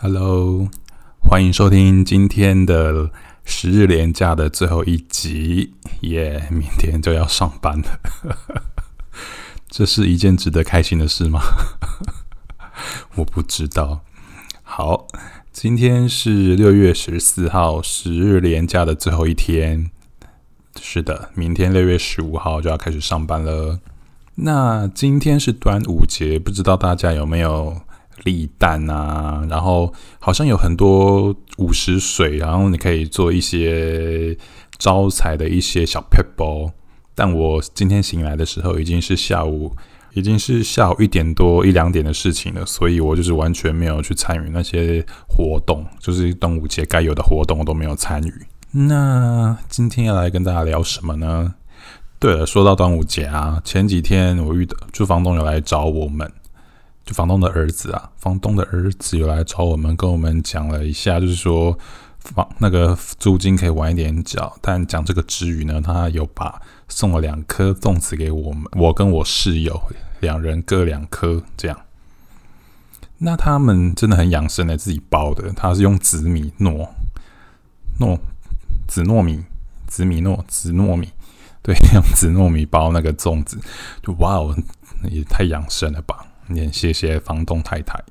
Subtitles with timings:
[0.00, 0.68] Hello，
[1.18, 3.10] 欢迎收听今天的
[3.44, 5.74] 十日连假的最后一集。
[6.02, 7.98] 耶，明天就要上班了，
[9.68, 11.40] 这是一件值得开心的事吗？
[13.16, 14.02] 我不知道。
[14.62, 15.08] 好，
[15.52, 19.90] 今天是六月十四号，十日连假的最后一天。
[20.80, 23.80] 是的，明天六月十五号就要开始上班了。
[24.36, 27.80] 那今天是端午节，不知道大家有没有？
[28.24, 34.36] 立蛋啊，然后好像有很多午时水，然后你可以做一些
[34.78, 36.72] 招财的一些小 p e p l
[37.14, 39.74] 但我今天醒来的时候已经是下午，
[40.14, 48.32] 已经是下午一点多一两点的事情了，所以我就是完全没有去参与那些活动，就是端午节该有的活动我都没有参与。
[48.70, 51.54] 那今天要来跟大家聊什么呢？
[52.20, 56.30] 对了，说到端午节啊，前几天我遇到住房东有来找我们。
[57.08, 61.78] 就房东的儿子啊，房东的儿子有来找我们，跟我们讲了一下，就是说
[62.18, 64.54] 房那个租金可以晚一点缴。
[64.60, 69.80] 但讲这个之余呢，他有把送了两颗粽子给我们，我跟我室友
[70.20, 71.80] 两人各两颗，这样。
[73.16, 76.90] 那他们真的很养生的，自己包的，他是用紫米糯
[77.98, 78.18] 糯
[78.86, 79.42] 紫糯米
[79.86, 81.08] 紫米糯紫糯米，
[81.62, 83.58] 对， 用紫糯米包那个粽子，
[84.02, 84.54] 就哇哦，
[85.10, 86.26] 也太养生了吧！
[86.54, 88.02] 也谢谢房东太太。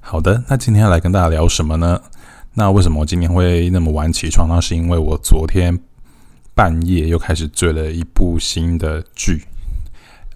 [0.00, 2.02] 好的，那今天要来跟大家聊什么呢？
[2.54, 4.60] 那为什么我今天会那么晚起床那？
[4.60, 5.78] 是因为我昨天
[6.54, 9.44] 半夜又开始追了一部新的剧。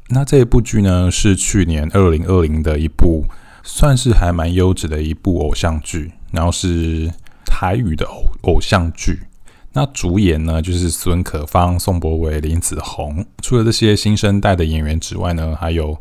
[0.09, 3.25] 那这一部剧呢，是去年二零二零的一部，
[3.63, 7.11] 算是还蛮优质的一部偶像剧，然后是
[7.45, 9.25] 台语的偶偶像剧。
[9.73, 13.27] 那主演呢，就是孙可芳、宋博伟、林子宏。
[13.43, 15.99] 除了这些新生代的演员之外呢，还有。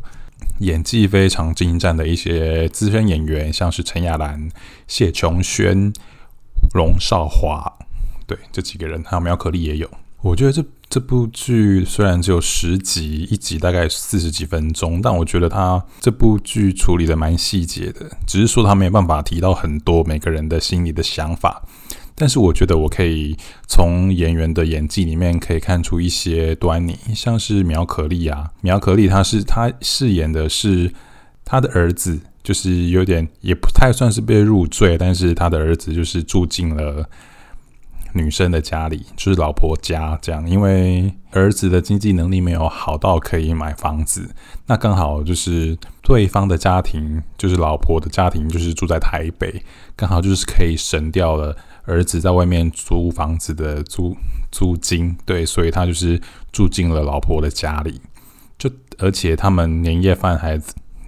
[0.60, 4.50] 演技非常精湛的一些资深演员，像是陈雅兰、
[4.88, 5.92] 谢琼轩、
[6.74, 7.72] 龙少华，
[8.26, 9.90] 对这几个人，还有苗可丽也有。
[10.22, 21.62] 我觉得这这部剧虽然只有十集，一集大概四十几分钟，但我觉得他这部剧处理的蛮细节的，只是说他没有办法提到很多每个人的心里的想法。
[22.18, 23.36] 但是我觉得我可以
[23.68, 30.94] 从演员的演技里面可以看出一些端倪，像是苗可丽啊，苗可丽她是她饰演的是
[31.44, 37.10] 她的儿子，就是有点也不太算是被入赘，但是她的儿子就是住进了
[38.14, 44.34] 女生的家里，就是老婆家这样，因为儿子的经济能力没有好到可以买房子，
[44.68, 49.62] 那刚好就是对方的家庭，就是老婆的家庭，就是住在台北，
[49.98, 51.58] 刚好就是可以省掉了。
[51.86, 54.16] 儿子在外面租房子的租
[54.52, 56.20] 租金，对，所以他就是
[56.52, 58.02] 住进了老婆的家里，
[58.58, 60.60] 就而且他们年夜饭还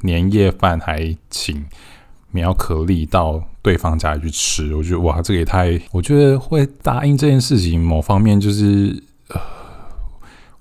[0.01, 1.65] 年夜饭还请
[2.31, 9.41] 苗可丽到对方家里去吃，我觉得哇，这个也太，我觉得会答应这件事情，某方面就是，呃，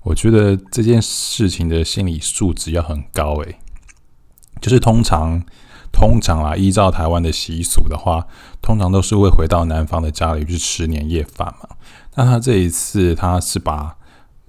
[0.01, 3.57] 我觉得这件事情的心理素质要很高诶，
[4.61, 5.43] 就是通常。
[5.99, 8.27] 通常啊，依照台湾的习俗的话，
[8.61, 11.69] 通常都是会回到男方的家里去吃年夜饭嘛。
[12.13, 13.97] 那他这一次，他是把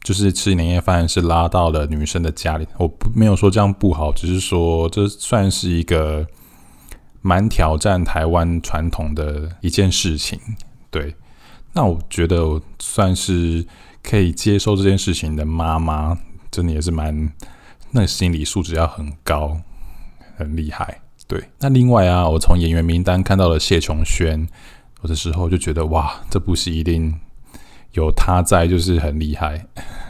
[0.02, 2.68] 就是吃年夜饭是拉到了女生的家里。
[2.76, 6.26] 我不没有说这样不好，只是说这算是一个
[7.22, 10.38] 蛮挑战台湾传统的一件事情。
[10.90, 11.16] 对，
[11.72, 13.66] 那我觉得算是
[14.02, 16.18] 可以接受这件事情的妈妈，
[16.50, 17.32] 真的也是蛮
[17.92, 19.58] 那心理素质要很高，
[20.36, 21.00] 很厉害。
[21.28, 24.48] 对，那另外啊，我从演员名单看到了谢琼轩，
[25.02, 27.20] 有的时候就觉得哇，这部戏一定
[27.92, 29.66] 有他在，就是很厉害。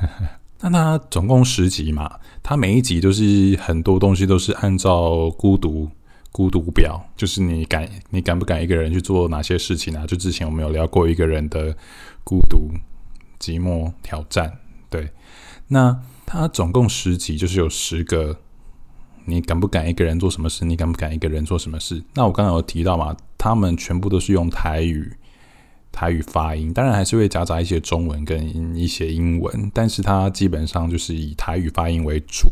[0.62, 5.90] 那他总共十集嘛，他每一集都是很多东西都是按照孤独
[6.30, 10.06] 孤独表，就是你敢你敢不敢一个人去做哪些事情啊？
[10.06, 11.76] 就之前我们有聊过一个人的
[12.22, 12.70] 孤独
[13.40, 14.56] 寂寞挑战，
[14.88, 15.10] 对，
[15.66, 18.36] 那他总共十集，就是有十个。
[19.28, 20.64] 你敢不敢一个人做什么事？
[20.64, 22.02] 你敢不敢一个人做什么事？
[22.14, 25.12] 那我刚刚有提到嘛，他们全部都是用台语，
[25.92, 32.48] 台语发音，当然还是会夹杂一些中文跟一些英文，但是它基本上就是以台语发音为主。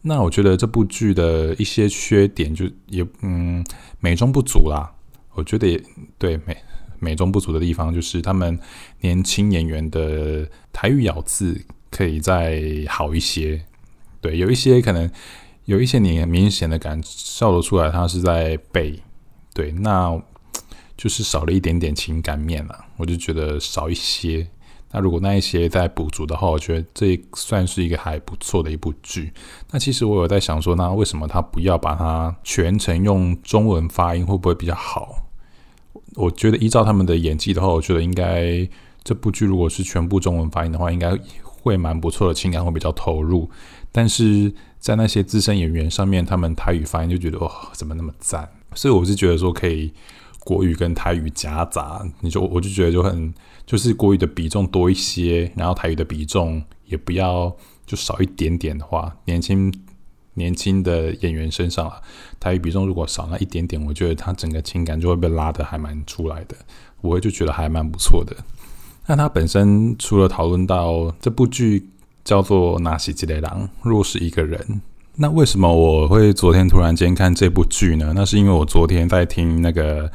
[0.00, 3.62] 那我觉得这部剧的一些缺点就也嗯
[4.00, 4.90] 美中不足啦。
[5.34, 5.78] 我觉得也
[6.16, 6.56] 对美
[6.98, 8.58] 美中不足的地方就是他们
[9.02, 11.60] 年轻演员的台语咬字
[11.90, 13.62] 可以再好一些。
[14.22, 15.10] 对，有一些可能。
[15.64, 19.00] 有一些你很明显的感受得出来，他是在背，
[19.54, 20.20] 对，那
[20.96, 24.46] 就是少了一点点情感面了，我就觉得少一些。
[24.94, 29.32] 那如果那一些再补足的话，我觉得这算是一个还不错的一部剧。
[29.70, 35.24] 那其实我有在想说，那为什么他不要把它全程用中文发音，会不会比较好？
[36.14, 38.68] 我觉得依照他们的演技的话，我觉得应该
[39.02, 41.18] 这部剧如果是全部中文发音的话，应该
[41.62, 43.48] 会蛮不错的，情感会比较投入。
[43.90, 48.48] 但是在那些资深演员上面，他们台语发音就觉得哇，怎么那么赞？
[48.74, 49.92] 所以我是觉得说可以
[50.40, 53.32] 国语跟台语夹杂，你就我就觉得就很。
[53.64, 57.56] 就是国语的比重多一些，然后台语的比重也不要
[57.86, 59.72] 就少一点点的话，年轻
[60.34, 62.02] 年轻的演员身上啊，
[62.40, 66.56] 台语比重如果少那一点点，我觉得他整个情感就会被拉的还蛮出来的，
[67.00, 68.36] 我就觉得还蛮不错的。
[69.06, 71.88] 那他本身除了讨论到这部剧
[72.24, 74.80] 叫做《纳西吉雷狼》，若是一个人，
[75.16, 78.12] 那为什么我会昨天突然间看这部剧呢？
[78.14, 80.10] 那是因为我昨天在听那个。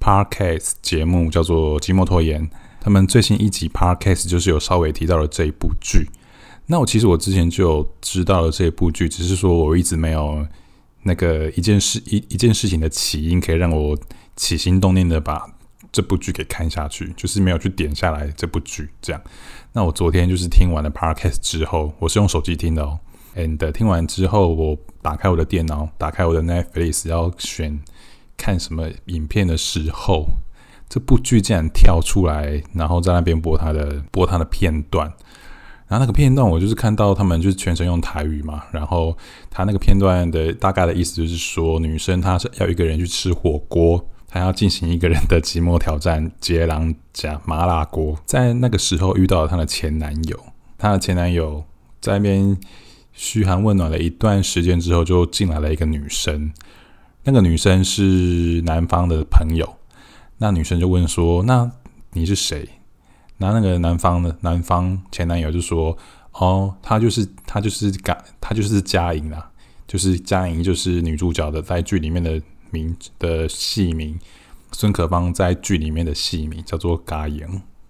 [0.00, 2.40] Podcast 节目叫做《寂寞拖延》，
[2.80, 6.08] 他们最新一集 Podcast 就是有稍微提到了这一部剧。
[6.66, 10.46] 那我其实我之前就知道了这部剧，只是说我一直没有
[11.02, 13.98] 那个一件事一一件事情的起因，可以让我
[14.36, 15.44] 起心动念的把
[15.92, 19.22] 这部剧给看下去，就是没有去点下来这部剧这样。
[19.72, 22.98] 那我昨天就是听完了 Podcast 之后，我是用手机听的哦。
[23.36, 27.80] And 听完之后，我打开我的电脑，打开我的 Netflix 要选。
[28.40, 30.28] 看什么影片的时候，
[30.88, 35.12] 这部剧竟然跳出来，然后在那边播他的播他的片段。
[35.88, 38.62] 然后那个片段，我就是看到他们就是全程用台语嘛。
[38.70, 39.18] 然后
[39.50, 48.16] 他那个片段的大概的意思就是说，女生她是要一个人去吃火锅，她要进行一个人的寂寞挑战，接狼夹麻辣锅。
[48.24, 50.38] 在那个时候遇到了她的前男友，
[50.76, 51.64] 她的前男友
[52.00, 52.56] 在那边
[53.12, 56.52] 嘘寒问暖了一段时间之后，就进来了一个女生。
[57.24, 59.76] 那个女生是男方的朋友，
[60.38, 61.70] 那女生就问说：“那
[62.12, 62.68] 你是谁？”
[63.38, 65.96] 那那个男方的男方前男友就说
[66.32, 69.50] ：“哦，他就是他就是嘉他就是嘉颖啊，
[69.86, 72.40] 就是嘉莹就是女主角的在剧里面的
[72.70, 74.18] 名的戏名，
[74.72, 77.40] 孙可芳在剧里面的戏名叫做嘉颖。”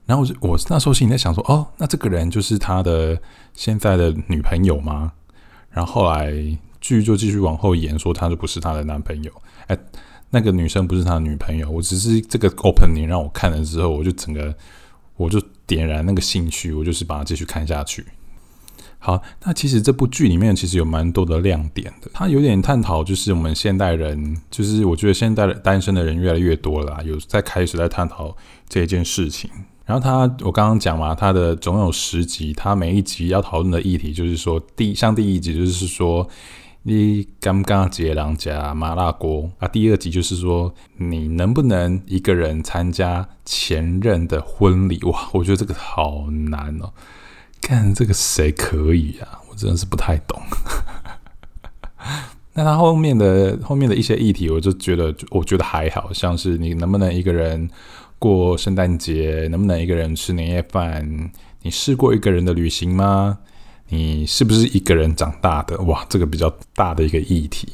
[0.06, 3.20] 然后我我那时候心里在想说：“哦，那这个人就是他的
[3.54, 5.12] 现在的女朋友吗？”
[5.70, 6.58] 然后后来。
[6.80, 9.32] 剧就继续往后演，说他就不是他的男朋友，
[9.66, 9.76] 哎，
[10.30, 11.68] 那个女生不是他的女朋友。
[11.68, 14.54] 我只是这个 opening 让我看了之后，我就整个
[15.16, 18.06] 我就点燃那个兴趣，我就是把它继续看下去。
[18.98, 28.36] 好，那其实这部剧里面其实有蛮多的亮点的，它有点探讨就是我们现代人，就是我觉得现代的单身的人越来越多了，有在开始在探讨
[28.68, 29.50] 这件事情。
[29.86, 36.28] 然后他，我刚刚讲嘛，他的总有十集，他每一集要讨论的议题就是说，第像第一集就是说。
[36.84, 39.68] 你刚刚接两家麻辣锅啊？
[39.68, 44.98] 第二集就是说，你能不能一个人参加前任的婚礼？
[45.02, 46.90] 哇，我觉得这个好难哦！
[47.60, 49.40] 看这个谁可以啊？
[49.50, 50.40] 我真的是不太懂。
[52.54, 57.68] 那他后面的后面的一些议题，我就觉得，我觉得还好像是你能不能一个人
[58.18, 59.46] 过圣诞节？
[59.50, 61.30] 能不能一个人吃年夜饭？
[61.62, 63.38] 你试过一个人的旅行吗？
[63.90, 65.78] 你是不是一个人长大的？
[65.82, 67.68] 哇，这个比较大的一个议题。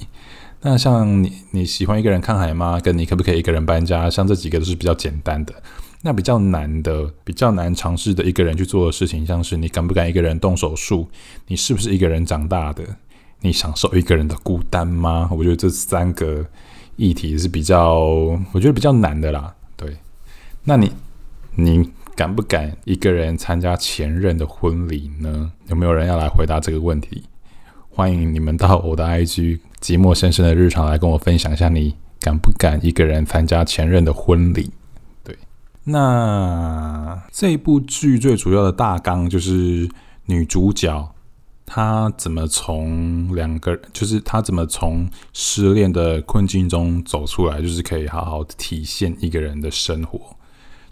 [0.61, 2.79] 那像你你喜欢一个人看海吗？
[2.81, 4.11] 跟你可不可以一个人搬家？
[4.11, 5.55] 像这几个都是比较简单的。
[6.05, 11.09] 那比较难的、比较难尝试的一个人去做的事情，像是你敢不敢一个人动手术？
[11.47, 12.85] 你是不是一个人长大的？
[13.41, 15.29] 你享受一个人的孤单吗？
[15.33, 16.45] 我觉得这三个
[16.97, 17.99] 议题是比较，
[18.53, 19.55] 我觉得比较难的啦。
[19.77, 19.97] 对，
[20.65, 20.93] 那你
[21.57, 21.91] 你。
[22.17, 25.51] 敢不敢一个人参加前任的婚礼呢？
[25.67, 27.25] 有没有人要来回答这个问题？
[27.91, 34.71] 欢迎你们到我的 IG“ 寂寞先生的日常”来跟我分享一下，你敢不敢一个人参加前任的婚礼？
[35.85, 39.89] 那这部剧最主要的大纲就是
[40.27, 41.15] 女主角
[41.67, 50.21] 她怎么从两个，就是她怎么从失恋的困境中走出来，就是可以好好体现一个人的生活。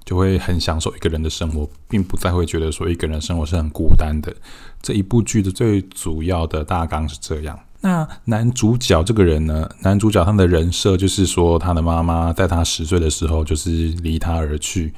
[0.05, 4.35] 就会很享受一个人的生活，并不再会觉得说一个人生活是很孤单的。
[4.83, 7.57] 这一部剧的最主要的大纲是这样。
[7.83, 9.69] 那男主角这个人呢？
[9.83, 13.71] 男主角他的人设就是说，他的妈妈在他十岁的时候就是
[14.03, 14.95] 离他而去。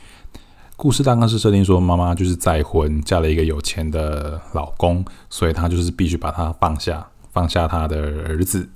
[0.77, 7.97] 故事大纲是设定说，妈妈就是再婚，嫁了一个有钱的老公，所以他就是必须把他放下，放下他的
[8.29, 8.69] 儿子。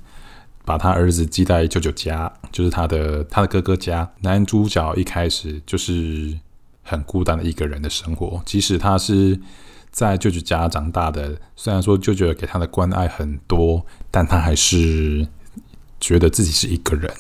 [0.65, 4.07] 把他儿子寄在舅舅家，就是他的他的哥哥家。
[4.21, 6.39] 男主角一开始就是
[6.83, 9.41] 很孤单的一个人的生活，即使他是
[9.91, 15.27] 在舅舅家长大的，虽然说舅舅给他的关爱很多，但他还是
[16.01, 17.11] 觉得自己是一个人。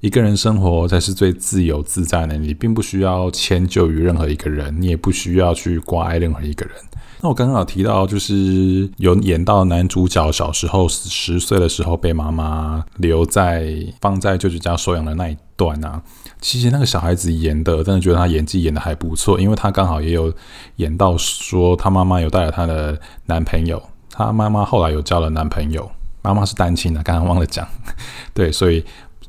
[0.00, 6.76] 一个人生活才是最自由自在的，你并不需要迁就于任何一个人，你也不需要去关爱任何一个人。
[7.20, 16.02] 那我刚刚有提到，就是有演到男主角小时候十岁的时候被妈妈留在放在舅舅家收养的那一段啊。
[16.40, 20.32] 其实那个小孩子演的，真的觉得他演技演的还不错，因为他刚好也有
[20.76, 25.90] 演到说他妈妈有带了他的男朋友，他妈妈后来有交了男朋友，
[26.22, 27.66] 妈妈是单亲的，刚刚忘了讲。
[28.34, 28.84] 对，所以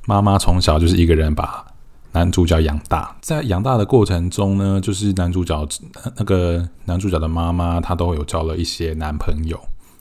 [0.06, 1.67] 妈妈从小就是一个人把。
[2.18, 5.68] 男主角养大，在养大的过程中呢，就是男主角
[6.16, 9.60] 那个男主角的妈妈，她都有交了一些男朋友。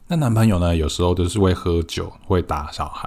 [0.08, 3.06] 那男朋友呢，有时候都是会喝酒，会打小孩。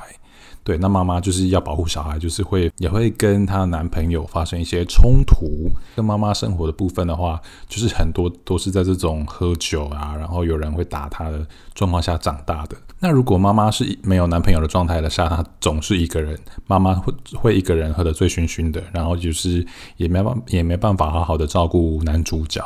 [0.63, 5.72] 对，那妈妈就是要保护小孩，就是会也会跟她男朋友发生一些冲突。
[5.96, 12.78] 跟妈妈生活的部分的话，就是很多都是在这种喝酒啊，然后有人会打她的状况下长大的。
[13.00, 16.38] 那如果妈妈是没有男朋友的状态的下，她总是一个人，
[16.68, 19.65] 妈妈会会一个人喝得醉醺醺的，然后就是
[19.98, 22.63] 也没办也没办法好好的照顾男主角。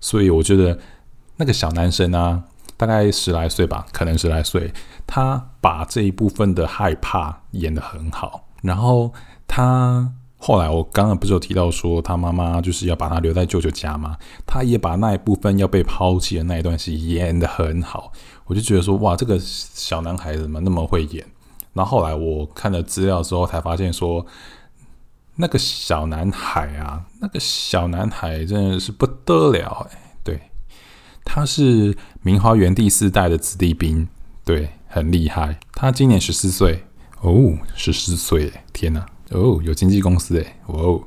[0.00, 0.78] 所以我觉得
[1.36, 2.42] 那个小男生啊。
[2.78, 4.70] 大概十来岁吧，可能十来岁，
[5.06, 8.46] 他把这一部分的害怕演得很好。
[8.60, 9.10] 然后
[9.48, 14.16] 他后来，我刚刚不是有提到说，他妈妈就是要把他留在舅舅家吗？
[14.46, 18.12] 他也把那一部分要被抛弃的那一段戏演得很好。
[18.44, 21.24] 我就觉得说，哇，这个小男孩怎么那么会演？
[21.72, 24.24] 然后后来我看了资料之后，才发现说，
[25.36, 29.98] 那个小男孩啊，那个小男孩真的是不得了哎。
[31.28, 34.06] 他是明华园第四代的子弟兵，
[34.44, 35.58] 对，很厉害。
[35.72, 36.84] 他今年十四岁
[37.20, 41.00] 哦，十四岁，天哪，哦，有经纪公司哎，哦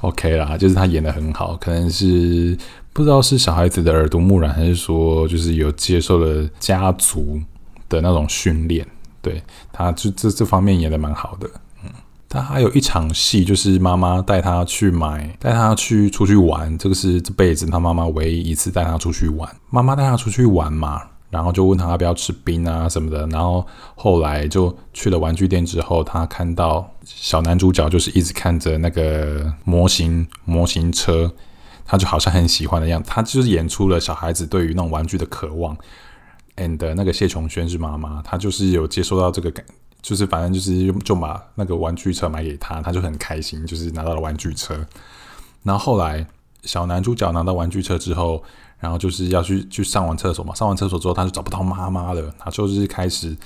[0.00, 2.56] ，OK 啦，就是他演的很好，可能是
[2.92, 7.40] 不知道是小孩子的耳濡目染，还是说就是有接受了家族
[7.88, 8.86] 的那种训练，
[9.22, 9.42] 对
[9.72, 11.48] 他这这这方面演的蛮好的。
[11.84, 11.90] 嗯
[12.30, 16.76] 他还有一场戏，就是妈妈带他去买，带他去出去玩。
[16.76, 19.50] 这个是这辈子他妈妈唯一一次带他出去玩。
[19.70, 23.26] 妈妈带他出去玩嘛，然后就问他要不要吃冰啊什么的。
[23.26, 31.32] 然后后来就去了玩具店之后，他看到小男主角就是一直看着那个模型模型车，
[31.84, 33.08] 他就好像很喜欢的样子。
[33.10, 35.76] 他就是演出了小孩子对于那种玩具的渴望。
[36.56, 39.64] and 那个谢琼轩是妈妈，她就是有接收到这个感。
[40.00, 44.74] 就是反正就是就把那个玩具车买给他，他就很开心，就是拿到了玩具车。
[45.64, 46.24] 然后后来
[46.62, 48.42] 小男主角拿到玩具车之后，
[48.78, 53.36] 然后就是要去去上完厕所嘛，上完厕所之后他就找不到妈妈了，他就是开始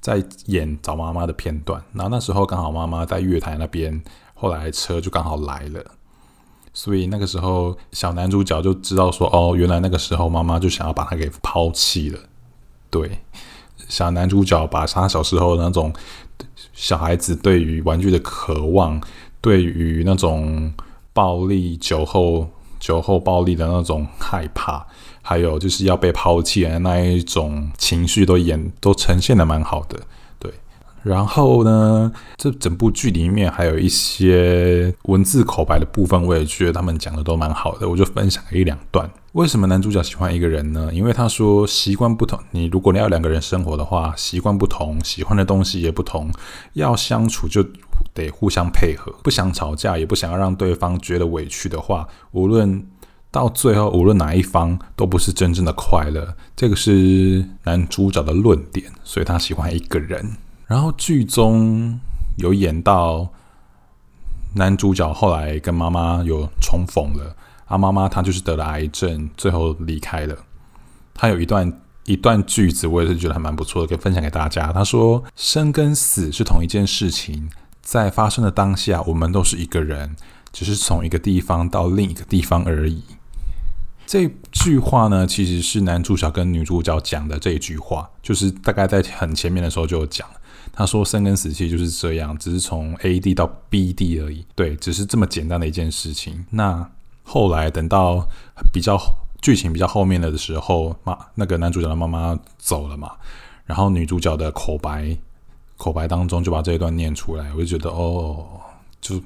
[0.00, 1.82] 在演找妈妈的片段。
[1.92, 4.02] 然后那时候刚好妈妈在月台那边，
[4.34, 5.84] 后来车就刚好来了，
[6.72, 12.18] 所以那个时候小男主角就知道说，哦，原来那个时候妈妈就想要把他给抛弃了，
[12.90, 13.18] 对。
[13.88, 15.92] 小男主角把他小时候那种
[16.72, 18.98] 小孩子对于玩具的渴望，
[19.40, 20.72] 对于那种
[21.12, 22.48] 暴力酒后
[22.82, 24.84] 酒后暴力的那种害怕，
[25.22, 29.96] 还有就是要被抛弃的那一种情绪，都演都呈现的蛮好的。
[30.40, 30.52] 对，
[31.04, 39.08] 然后呢，这整部剧里面还有一些文字口白的部分，我也觉得他们讲的都蛮好的，我就分享一两段。
[39.34, 40.90] 为什么男主角喜欢一个人呢？
[40.92, 42.38] 因为他说习惯不同。
[42.50, 46.30] 你如果你要两个人生活的话，习惯不同，喜欢的东西也不同，
[46.72, 47.64] 要相处就
[48.14, 49.12] 得互相配合。
[49.22, 52.86] 不想吵架，也不想要让对方觉得委屈的话，无论
[53.30, 56.36] 到最后，无论哪一方都不是真正的快乐。
[56.54, 60.36] 这个是男主角的论点，所以他喜欢一个人。
[60.66, 61.98] 然后剧中
[62.38, 63.28] 有演到
[64.54, 67.36] 男主角后来跟妈妈有重逢了。
[67.66, 70.36] 啊妈妈，她就是得了癌症，最后离开了。
[71.14, 74.70] 他有一段一段句子，我也是觉得还蛮不错的，可以分享给大家。
[74.70, 77.48] 他说：“生跟死是同一件事情，
[77.82, 80.16] 在发生的当下，我们都是一个人，
[80.52, 83.02] 只是从一个地方到另一个地方而已。”
[84.06, 90.26] 这句话呢，其实是男主角跟女主角讲的这一句话，就是大概在很前面的时候就有讲。
[90.74, 94.44] 他说：“生跟死其实就是这样，只是从 A 地到 B 地而已。
[94.54, 96.90] 对，只是这么简单的一件事情。”那
[97.22, 98.26] 后来等到
[98.72, 98.98] 比较
[99.40, 103.12] 剧情比较后面了的时候，妈那个男主角的妈妈走了嘛，
[103.66, 105.16] 然后女主角的口白
[105.82, 108.46] 口白当中就把这一段念出来，我就觉得哦，
[109.00, 109.20] 就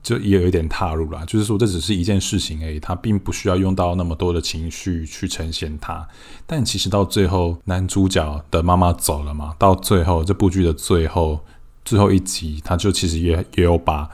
[0.00, 6.06] 就也有一点踏入了，就是说这只是一件事情而已，他并不需要用到那么多的情绪去呈现它。
[6.46, 11.40] 但其实到最后，男主角的妈妈走了嘛，到最后这部剧的最后
[11.84, 14.08] 最后一集，他就其实也也有把。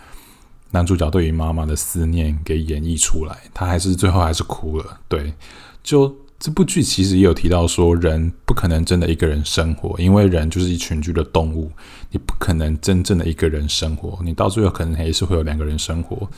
[0.74, 4.98] 男主角对于妈妈的思念给演绎出来，他还是最后还是哭了。
[5.06, 5.34] 对，
[5.82, 11.70] 就这部剧其实也有提到说，人不可能真的一个人生活，因为人就是一群居的动物，
[12.10, 16.28] 你不可能真正的一个人生活，你到最后可能还是会有两个人生活。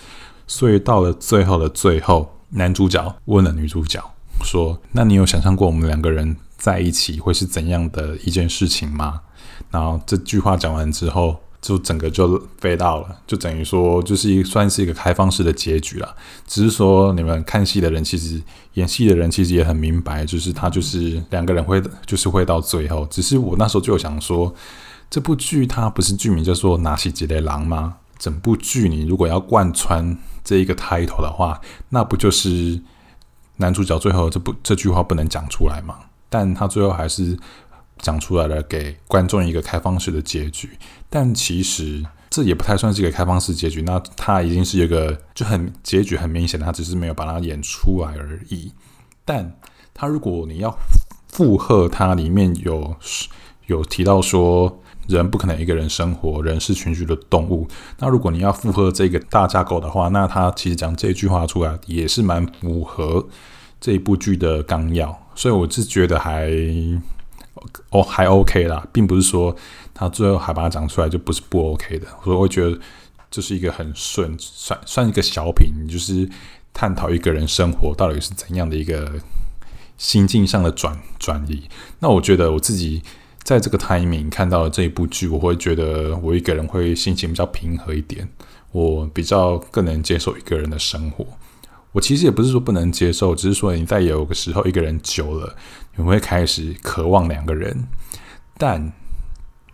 [0.47, 3.99] 所以到了最后的最后，男主角问了女主角
[4.43, 9.23] 说：“那你有想象过我们两个人在一起会是怎样的一件事情吗？”
[9.73, 11.41] 然后这句话讲完之后。
[11.65, 16.15] 就整个就飞到了，就等于说就是一算是一个开放式的结局了。
[16.47, 18.39] 只是说你们看戏的人，其实
[18.75, 23.09] 演戏的人其实也很明白，就是他就是两个人会就是会到最后。
[23.11, 24.55] 只是我那时候就有想说，
[25.09, 27.97] 这部剧它不是剧名叫做《拿起几雷狼》吗？
[28.19, 32.79] 整部剧你如果要贯穿这一个 title 的话，那不就是
[33.57, 35.97] 男主角最后这部这句话不能讲出来吗？
[36.29, 37.39] 但他最后还是。
[37.99, 40.71] 讲出来了，给观众一个开放式的结局，
[41.09, 43.81] 但其实这也不太算是一个开放式结局。
[43.83, 48.73] 那它已经是一个就很结局很明显的，他只是没有把它演出来而已。
[49.25, 49.57] 但
[49.95, 50.77] 它如果你要
[51.29, 52.95] 附和，它里面有
[53.67, 57.67] 有提到说人不可能一个人生活，人是群居的动物。
[57.99, 63.27] 那如果你要附和这个大架构的话，那他其实讲这句话出来也是蛮符合
[63.81, 65.17] 这一部剧的纲要。
[65.35, 66.51] 所以我是觉得还。
[67.91, 69.55] 哦，还 OK 啦，并不是说
[69.93, 72.07] 他最后还把它讲出来就不是不 OK 的。
[72.23, 72.79] 所以我觉得
[73.31, 76.29] 这是一个很顺，算算一个小品，就是
[76.73, 79.13] 探讨一个人生活到底是怎样的一个
[79.97, 81.63] 心境上的转转移。
[82.01, 83.03] 那我觉得我自己
[83.43, 88.29] 在这个 timing 看到了这一部剧，我会觉得我一个人会心情比较平和一点，
[88.73, 91.27] 我比较更能接受一个人的生活。
[91.95, 95.57] 我其实也不是说不能接受，只是说你在有个时候一个人久了，
[95.95, 97.87] 你会开始渴望两个人。
[98.59, 98.93] 但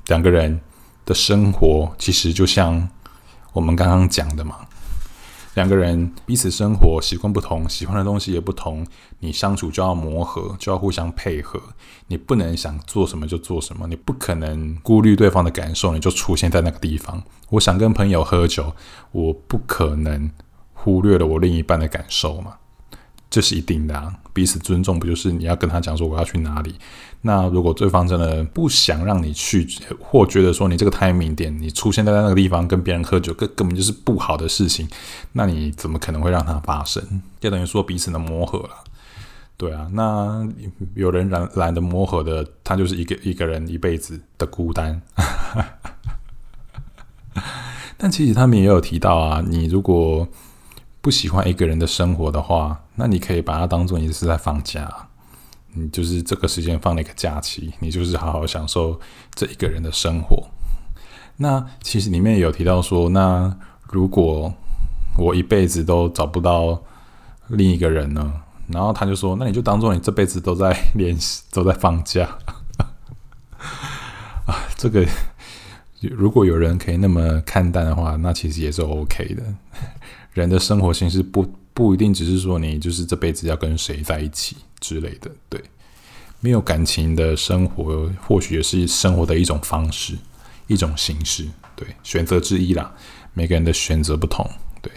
[0.08, 0.60] 两个人
[1.06, 2.90] 的生活其实就像
[3.54, 4.56] 我们刚刚讲的嘛，
[5.54, 8.86] 两个人彼此生活习惯不同，喜欢的东西也不同，
[9.20, 11.58] 你相处就要磨合，就要互相配合。
[12.08, 17.22] 你不能想做什么就做什么，你不可能顾虑对方的感受，你就出现在那个地方。
[17.48, 18.74] 我想跟朋友喝酒，
[19.12, 20.30] 我不可能。
[20.82, 22.54] 忽略了我另一半的感受嘛？
[23.28, 24.14] 这是一定的！
[24.32, 26.74] 彼此尊重不就是你要跟他讲说我要去哪里？
[27.22, 29.68] 那如果对方真的不想让你去，
[30.00, 34.88] 或觉得说你这个 timing 点你出现在那个地方跟别人喝酒，根根本就是不好的事情，
[35.32, 37.22] 那你怎么可能会让它发生？
[37.38, 38.70] 就等于说彼此的磨合了。
[39.56, 40.48] 对啊，那
[40.94, 45.00] 有人懒懒得磨合的，他就是一个一个人一辈子的孤单。
[47.96, 50.26] 但其实他们也有提到啊，你如果
[51.00, 55.08] 不喜欢一个人的生活的话，那你可以把它当做你是在放假，
[55.72, 59.00] 你就是这个时间放了一个假期，你就是好好享受
[59.34, 60.46] 这一个人的生活。
[61.36, 63.56] 那其实里面有提到说，那
[63.90, 64.52] 如果
[65.16, 66.82] 我一辈子都找不到
[67.48, 68.32] 另一个人呢？
[68.68, 72.28] 然后他就说，那你就当做你这辈子都在练习，都在放假。
[74.46, 75.04] 啊，这个
[76.00, 79.42] 如果有人可以那么看淡的话，那其实也是 OK 的。
[80.32, 85.60] 人的生活形式不不一定只是说你就是这辈子要跟谁在一起之类的，对，
[86.40, 90.16] 没有感情的生活或许也是生活的一种方式，
[90.66, 92.94] 一种形式，对，选择之一啦。
[93.32, 94.48] 每个人的选择不同，
[94.82, 94.92] 对。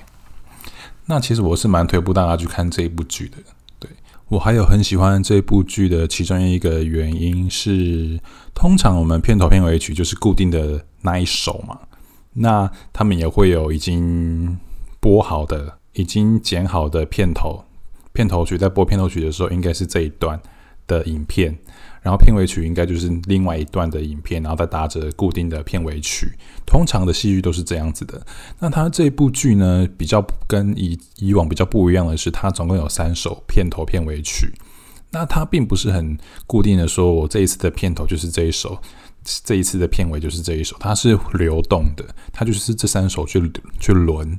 [1.05, 3.37] 那其实我是蛮推不大家去看这一部剧的，
[3.79, 3.89] 对
[4.27, 8.19] 我还有很喜欢这部剧的其中一个原因是，
[8.53, 11.79] 通常我们片头片尾曲就是固定的那一首嘛，
[12.33, 14.59] 那他们也会有已经。
[15.03, 17.61] 播好的、已经剪好的片头、
[18.13, 20.39] 片头曲，在播片头曲的时候，应该是这一段
[20.87, 21.53] 的影片，
[22.01, 26.31] 然后片尾曲应该就是另外一段的影片，然后再搭着固定的片尾曲。
[26.65, 28.25] 通常的戏剧都是这样子的。
[28.59, 34.53] 那它这部剧呢，比较跟以以往比较不一样的是，它总共有三首片头片尾曲。
[35.11, 38.81] 那它并不是很固定的，说我这一次的片头就是这一首，
[39.43, 44.37] 这一次的片尾就是这一首，它是流动的，它就是这三首去去轮。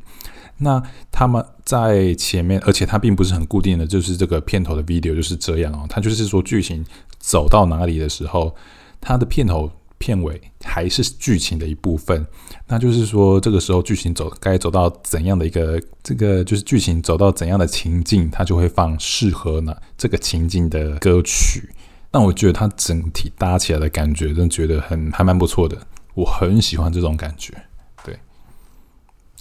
[0.58, 5.84] 那他们在前面，而且它并不是很固定的，就是这个片头的 video 就是这样哦。
[5.88, 6.84] 它就是说剧情
[7.18, 8.54] 走到哪里的时候，
[9.00, 12.26] 它的片头片尾还是剧情的一部分。
[12.68, 21.68] 那就是说，这个时候剧情走该走到怎样的一个这个就是剧情走到怎样的情境，它就会放适合呢这个情境的歌曲。
[22.12, 25.76] 那我觉得它整体搭起来的感觉，真觉得很还蛮不错的。
[26.14, 27.52] 我很喜欢这种感觉。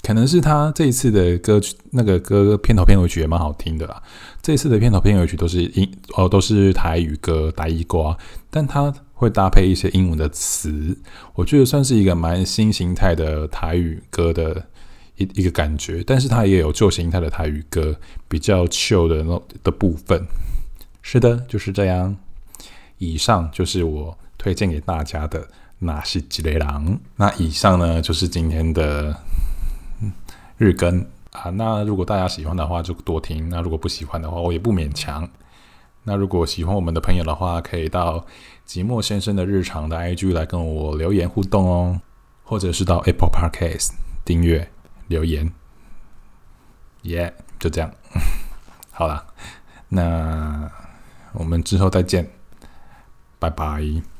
[0.03, 4.03] 可能是他这一次的歌曲，那个歌片头片尾曲也蛮好听的啦。
[4.41, 8.15] 这一次的片头片尾曲都是英哦，都是台语歌、台语歌，
[8.49, 10.97] 但他会搭配一些英文的词，
[11.35, 14.65] 我觉得算是一个蛮新形态的台语歌的
[15.15, 16.03] 一一个感觉。
[16.05, 17.95] 但是它也有旧形态的台语歌，
[18.27, 20.21] 比较旧的那的部分。
[21.01, 22.13] 是的，就是这样。
[22.97, 25.47] 以上就是我推荐给大家的
[25.79, 26.99] 那些吉雷狼。
[27.15, 29.15] 那以上呢，就是今天的
[30.57, 31.49] 日更啊。
[31.51, 35.27] 那如果大家喜欢的话，就多听；那如果不喜欢的话，我也不勉强。
[36.03, 38.25] 那如果喜欢我们的朋友的话，可以到
[38.67, 42.01] 寂寞先生的日常的 IG 来跟我留言互动哦，
[42.43, 43.91] 或者是到 Apple Podcast
[44.25, 44.69] 订阅
[45.07, 45.51] 留言。
[47.03, 47.91] 耶，就这样，
[48.91, 49.25] 好了，
[49.89, 50.69] 那
[51.33, 52.29] 我们之后再见，
[53.39, 54.12] 拜拜。